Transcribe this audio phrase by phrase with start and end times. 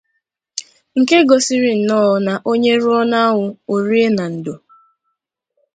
[0.99, 4.55] nke gosiri nnọọ na onye rụọ n'anwụ o rie na ndò.